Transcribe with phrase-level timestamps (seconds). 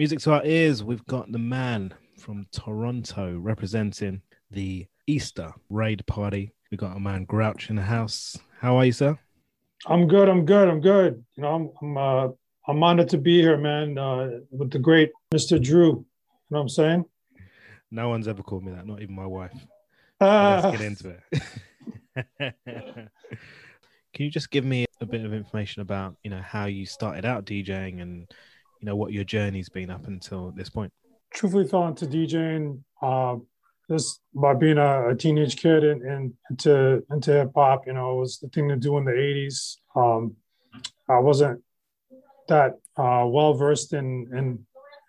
[0.00, 6.54] Music to our ears, we've got the man from Toronto representing the Easter raid party.
[6.70, 8.38] We've got a man Grouch in the house.
[8.60, 9.18] How are you, sir?
[9.84, 10.30] I'm good.
[10.30, 10.68] I'm good.
[10.70, 11.22] I'm good.
[11.36, 12.28] You know, I'm I'm uh,
[12.66, 15.62] I'm honored to be here, man, uh, with the great Mr.
[15.62, 15.88] Drew.
[15.88, 16.04] You know
[16.48, 17.04] what I'm saying?
[17.90, 19.52] No one's ever called me that, not even my wife.
[20.18, 21.14] Uh, let's get into
[22.40, 22.54] it.
[24.14, 27.26] Can you just give me a bit of information about, you know, how you started
[27.26, 28.32] out DJing and
[28.80, 30.92] you know what your journey's been up until this point?
[31.32, 33.36] Truthfully fell into djing uh,
[33.90, 38.20] just by being a, a teenage kid and, and, into into hip-hop you know it
[38.20, 40.36] was the thing to do in the 80s um,
[41.08, 41.60] i wasn't
[42.48, 44.66] that uh, well versed in in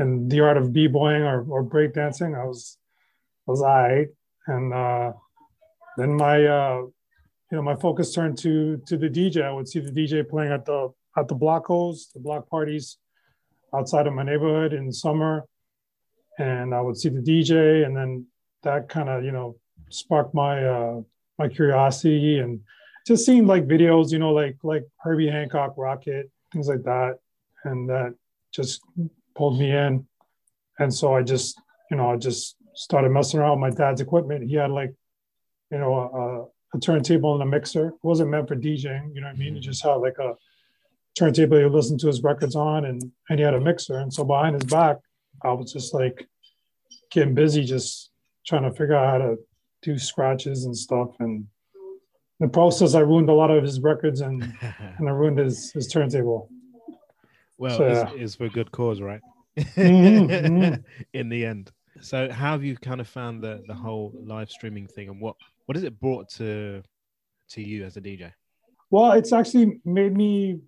[0.00, 2.36] in the art of b-boying or, or breakdancing.
[2.36, 2.78] I was
[3.46, 4.06] I was i
[4.46, 5.12] and uh,
[5.96, 6.78] then my uh,
[7.50, 10.52] you know my focus turned to to the dj i would see the dj playing
[10.52, 12.98] at the at the blockos the block parties
[13.74, 15.44] outside of my neighborhood in summer,
[16.38, 18.26] and I would see the DJ, and then
[18.62, 19.56] that kind of you know
[19.90, 21.00] sparked my uh,
[21.38, 22.60] my curiosity and
[23.06, 27.18] just seeing like videos, you know, like like Herbie Hancock Rockit, things like that,
[27.64, 28.14] and that
[28.52, 28.80] just
[29.34, 30.06] pulled me in,
[30.78, 34.48] and so I just you know I just started messing around with my dad's equipment.
[34.48, 34.94] He had like
[35.70, 37.88] you know a, a turntable and a mixer.
[37.88, 39.56] It wasn't meant for DJing, you know what I mean?
[39.56, 40.34] It just had like a
[41.14, 43.98] turntable he would listen to his records on and, and he had a mixer.
[43.98, 44.98] And so behind his back,
[45.42, 46.26] I was just like
[47.10, 48.10] getting busy, just
[48.46, 49.36] trying to figure out how to
[49.82, 51.10] do scratches and stuff.
[51.20, 51.46] And
[52.40, 54.42] the process, I ruined a lot of his records and,
[54.98, 56.50] and I ruined his, his turntable.
[57.56, 59.20] Well, so, it's, it's, for good cause, right?
[59.56, 60.74] mm-hmm, mm-hmm.
[61.12, 61.70] In the end.
[62.00, 65.36] So how have you kind of found the, the whole live streaming thing and what,
[65.66, 66.82] what has it brought to
[67.50, 68.32] to you as a DJ?
[68.90, 70.60] Well, it's actually made me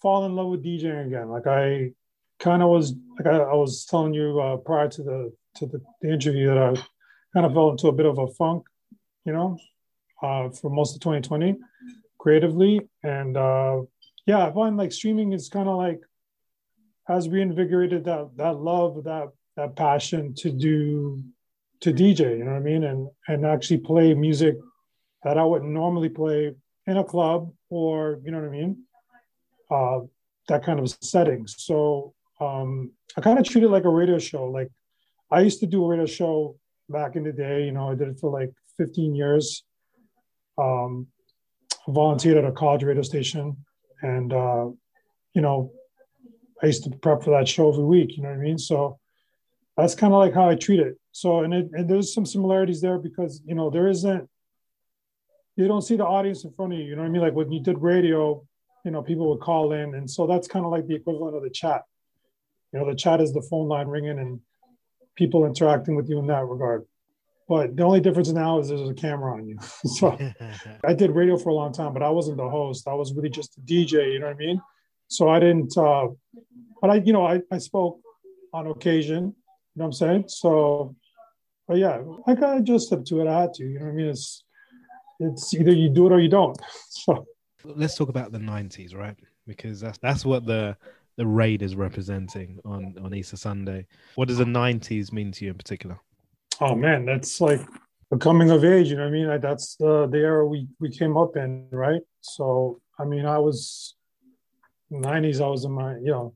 [0.00, 1.28] fall in love with DJing again.
[1.28, 1.92] Like I
[2.38, 5.80] kind of was like I, I, was telling you uh, prior to the to the,
[6.00, 6.74] the, interview that I
[7.34, 8.64] kind of fell into a bit of a funk,
[9.24, 9.58] you know,
[10.22, 11.56] uh, for most of 2020
[12.18, 12.80] creatively.
[13.02, 13.82] And uh,
[14.26, 16.00] yeah, I find like streaming is kind of like
[17.06, 21.22] has reinvigorated that that love, that that passion to do
[21.80, 22.84] to DJ, you know what I mean?
[22.84, 24.56] And and actually play music
[25.24, 26.54] that I wouldn't normally play
[26.86, 28.84] in a club or you know what I mean?
[29.72, 30.00] Uh,
[30.48, 31.46] that kind of setting.
[31.46, 34.44] So um, I kind of treat it like a radio show.
[34.44, 34.68] Like
[35.30, 36.56] I used to do a radio show
[36.88, 37.64] back in the day.
[37.64, 39.64] You know, I did it for like 15 years.
[40.58, 41.06] Um,
[41.88, 43.56] volunteered at a college radio station,
[44.02, 44.66] and uh,
[45.34, 45.72] you know,
[46.62, 48.16] I used to prep for that show every week.
[48.16, 48.58] You know what I mean?
[48.58, 48.98] So
[49.76, 50.98] that's kind of like how I treat it.
[51.12, 54.28] So and, it, and there's some similarities there because you know there isn't
[55.56, 56.84] you don't see the audience in front of you.
[56.84, 57.22] You know what I mean?
[57.22, 58.44] Like when you did radio,
[58.84, 59.94] you know, people would call in.
[59.94, 61.82] And so that's kind of like the equivalent of the chat.
[62.72, 64.40] You know, the chat is the phone line ringing and
[65.14, 66.84] people interacting with you in that regard.
[67.48, 69.58] But the only difference now is there's a camera on you.
[69.84, 70.18] so
[70.84, 72.88] I did radio for a long time, but I wasn't the host.
[72.88, 74.60] I was really just a DJ, you know what I mean?
[75.08, 76.08] So I didn't, uh,
[76.80, 78.00] but I, you know, I, I spoke
[78.54, 79.34] on occasion, you know
[79.74, 80.24] what I'm saying?
[80.28, 80.96] So,
[81.68, 83.28] but yeah, I got adjusted to it.
[83.28, 84.06] I had to, you know what I mean?
[84.06, 84.44] It's,
[85.20, 86.58] it's either you do it or you don't.
[86.88, 87.26] So,
[87.64, 89.16] let's talk about the 90s, right?
[89.46, 90.76] Because that's that's what the
[91.16, 93.86] the raid is representing on on Easter Sunday.
[94.14, 95.98] What does the 90s mean to you in particular?
[96.60, 97.60] Oh man, that's like
[98.12, 98.88] a coming of age.
[98.88, 99.26] You know what I mean?
[99.28, 102.02] Like that's the the era we we came up in, right?
[102.20, 103.94] So I mean, I was
[104.92, 105.40] 90s.
[105.40, 106.34] I was in my you know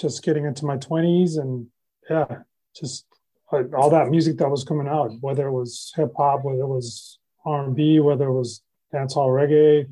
[0.00, 1.66] just getting into my 20s, and
[2.08, 2.42] yeah,
[2.74, 3.06] just
[3.52, 7.18] all that music that was coming out, whether it was hip hop, whether it was
[7.44, 8.62] R and B, whether it was
[8.92, 9.86] dancehall reggae,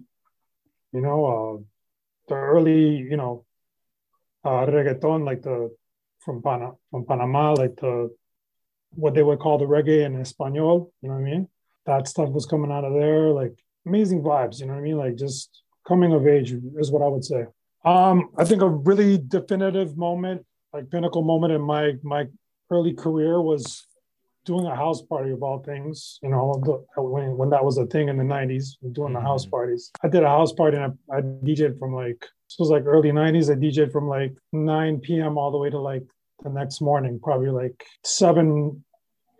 [0.92, 1.62] you know, uh,
[2.28, 3.44] the early, you know,
[4.44, 5.74] uh, reggaeton, like the
[6.20, 8.14] from Pana, from Panama, like the
[8.94, 10.92] what they would call the reggae in Espanol.
[11.00, 11.48] You know what I mean?
[11.86, 13.54] That stuff was coming out of there, like
[13.86, 14.60] amazing vibes.
[14.60, 14.96] You know what I mean?
[14.98, 17.46] Like just coming of age is what I would say.
[17.84, 22.26] Um, I think a really definitive moment, like pinnacle moment in my my
[22.70, 23.86] early career was
[24.44, 26.60] doing a house party of all things, you know,
[26.96, 29.26] when, when that was a thing in the 90s, doing the mm-hmm.
[29.26, 29.90] house parties.
[30.02, 33.10] I did a house party and I, I DJed from like, this was like early
[33.10, 33.50] 90s.
[33.50, 35.38] I DJed from like 9 p.m.
[35.38, 36.02] all the way to like
[36.42, 38.84] the next morning, probably like 7,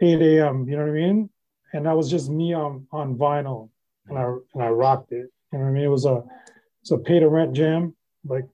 [0.01, 0.69] 8 a.m.
[0.69, 1.31] You know what I mean?
[1.73, 3.71] And that was just me on, on vinyl
[4.09, 5.31] and I, and I rocked it.
[5.53, 5.85] You know what I mean?
[5.85, 6.23] It was a,
[6.83, 7.97] it's a pay to rent jam.
[8.25, 8.45] Like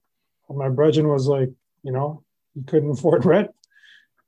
[0.48, 1.50] my brethren was like,
[1.82, 2.24] you know,
[2.54, 3.50] he couldn't afford rent.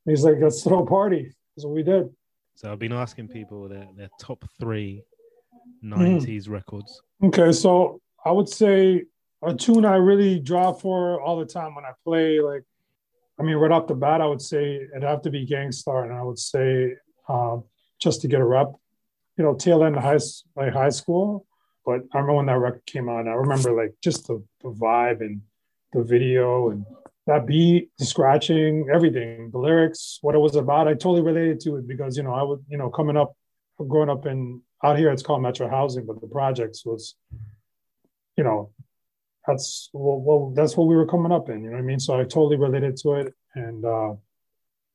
[0.05, 1.33] He's like, let's throw a party.
[1.61, 2.09] That's what we did.
[2.55, 5.05] So I've been asking people their, their top three
[5.85, 6.49] 90s mm.
[6.49, 7.03] records.
[7.23, 9.05] Okay, so I would say
[9.43, 12.63] a tune I really draw for all the time when I play, like
[13.39, 16.05] I mean, right off the bat, I would say it'd have to be Gang Starr,
[16.05, 16.95] and I would say
[17.29, 17.59] uh,
[17.99, 18.73] just to get a rep,
[19.37, 20.19] you know, tail end of high
[20.57, 21.47] like high school.
[21.85, 23.29] But I remember when that record came out.
[23.29, 25.43] I remember like just the, the vibe and
[25.93, 26.87] the video and
[27.31, 30.89] that beat, the scratching, everything, the lyrics, what it was about.
[30.89, 33.37] I totally related to it because you know I was you know coming up,
[33.79, 37.15] growing up in out here it's called Metro Housing, but the projects was,
[38.37, 38.71] you know,
[39.47, 41.63] that's well, well, that's what we were coming up in.
[41.63, 42.01] You know what I mean?
[42.01, 44.15] So I totally related to it, and uh,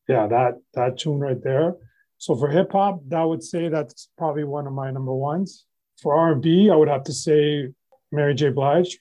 [0.10, 1.76] yeah, that that tune right there.
[2.18, 5.66] So for hip hop, that would say that's probably one of my number ones.
[6.02, 7.70] For R and B, I would have to say
[8.12, 8.50] Mary J.
[8.50, 9.00] Blige,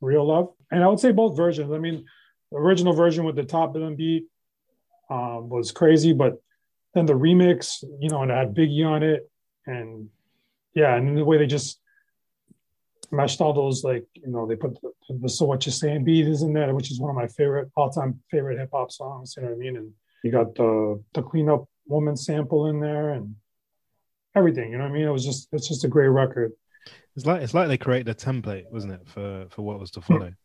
[0.00, 1.70] Real Love, and I would say both versions.
[1.70, 2.04] I mean,
[2.52, 4.26] the original version with the Top Billin' beat
[5.10, 6.40] um, was crazy, but
[6.94, 9.28] then the remix, you know, and it had Biggie on it,
[9.66, 10.08] and
[10.74, 11.80] yeah, and the way they just
[13.10, 14.90] mashed all those like you know they put the,
[15.20, 17.70] the so what you saying beat is in there which is one of my favorite
[17.76, 19.76] all-time favorite hip-hop songs you know what i mean?
[19.76, 19.92] And
[20.24, 23.34] you got the the clean up woman sample in there and
[24.34, 25.06] everything you know what i mean?
[25.06, 26.52] It was just it's just a great record.
[27.14, 30.00] It's like it's like they created a template wasn't it for for what was to
[30.00, 30.32] follow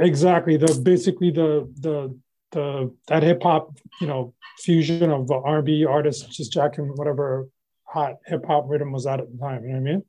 [0.00, 2.18] exactly the basically the the
[2.52, 7.48] the that hip-hop you know fusion of r&b artists just jacking whatever
[7.84, 10.02] hot hip-hop rhythm was at at the time you know what i mean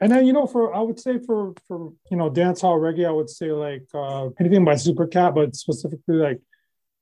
[0.00, 3.06] and then you know, for I would say for for you know dance hall reggae,
[3.06, 6.40] I would say like uh, anything by Supercat, but specifically like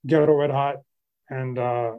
[0.07, 0.77] Ghetto Red Hot
[1.29, 1.93] and uh,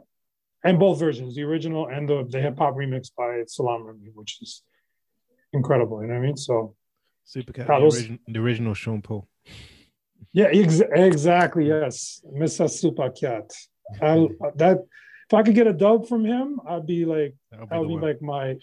[0.62, 4.40] and both versions, the original and the the hip hop remix by Salaam Remi, which
[4.40, 4.62] is
[5.52, 6.00] incredible.
[6.00, 6.36] You know what I mean?
[6.36, 6.74] So
[7.26, 9.28] Supercat, the, origin, the original Sean Paul.
[10.32, 11.68] Yeah, ex- exactly.
[11.68, 12.66] Yes, Mr.
[12.66, 13.52] Supercat.
[14.00, 14.78] I, that
[15.28, 18.00] if I could get a dub from him, I'd be like that would be, be
[18.00, 18.56] like my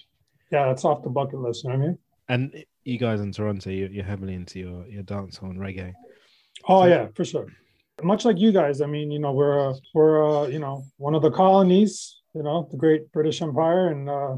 [0.51, 1.63] yeah, that's off the bucket list.
[1.63, 1.97] You know what I mean?
[2.29, 5.93] And you guys in Toronto, you're, you're heavily into your your dancehall and reggae.
[6.67, 7.47] Oh so, yeah, for sure.
[8.03, 11.15] Much like you guys, I mean, you know, we're uh, we're uh, you know one
[11.15, 14.35] of the colonies, you know, the Great British Empire, and uh,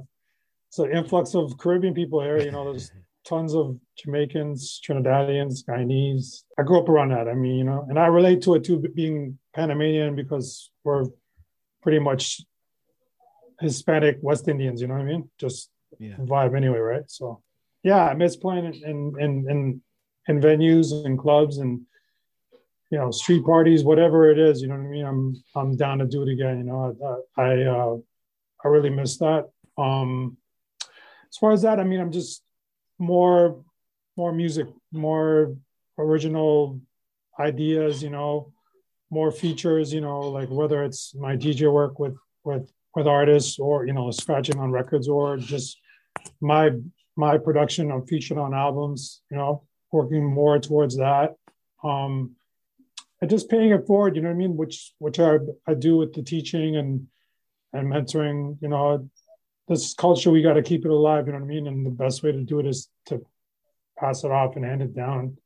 [0.69, 2.39] it's an influx of Caribbean people here.
[2.39, 2.91] You know, there's
[3.25, 6.43] tons of Jamaicans, Trinidadians, Guyanese.
[6.57, 7.27] I grew up around that.
[7.27, 11.05] I mean, you know, and I relate to it too, being Panamanian because we're
[11.81, 12.41] pretty much
[13.59, 14.81] Hispanic West Indians.
[14.81, 15.29] You know what I mean?
[15.39, 16.15] Just yeah.
[16.15, 17.09] vibe anyway, right?
[17.09, 17.41] So
[17.83, 19.81] yeah, I miss playing in in in
[20.27, 21.81] in venues and clubs and
[22.89, 24.61] you know street parties, whatever it is.
[24.61, 25.05] You know what I mean?
[25.05, 26.57] I'm I'm down to do it again.
[26.59, 27.97] You know, I I, uh,
[28.63, 29.49] I really miss that.
[29.77, 30.37] Um,
[31.29, 32.43] as far as that, I mean, I'm just
[33.03, 33.63] more
[34.15, 35.55] more music, more
[35.97, 36.79] original
[37.39, 38.03] ideas.
[38.03, 38.51] You know,
[39.09, 39.94] more features.
[39.94, 44.11] You know, like whether it's my DJ work with with with artists or you know
[44.11, 45.77] scratching on records or just
[46.41, 46.71] my
[47.15, 47.91] my production.
[47.91, 51.35] I'm featured on albums, you know, working more towards that.
[51.83, 52.35] Um,
[53.21, 54.57] and just paying it forward, you know what I mean?
[54.57, 57.07] Which which I, I do with the teaching and
[57.71, 59.09] and mentoring, you know,
[59.68, 61.68] this culture we got to keep it alive, you know what I mean?
[61.68, 63.25] And the best way to do it is to
[63.98, 65.38] pass it off and hand it down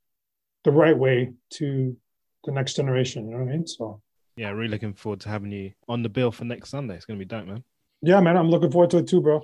[0.64, 1.96] the right way to
[2.44, 3.68] the next generation, you know what I mean?
[3.68, 4.02] So
[4.36, 6.96] yeah, really looking forward to having you on the bill for next Sunday.
[6.96, 7.64] It's gonna be dope, man.
[8.02, 9.42] Yeah, man, I'm looking forward to it too, bro.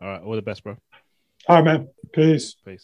[0.00, 0.76] All right, all the best, bro.
[1.48, 1.88] All right, man.
[2.12, 2.54] Peace.
[2.64, 2.80] Peace.